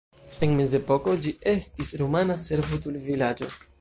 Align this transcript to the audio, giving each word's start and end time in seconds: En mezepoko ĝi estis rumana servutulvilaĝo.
En 0.45 0.53
mezepoko 0.59 1.13
ĝi 1.25 1.33
estis 1.53 1.93
rumana 2.03 2.39
servutulvilaĝo. 2.47 3.53